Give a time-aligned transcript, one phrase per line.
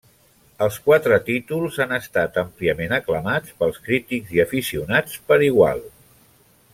[0.67, 5.85] Els quatre títols han estat àmpliament aclamats pels crítics i aficionats per igual.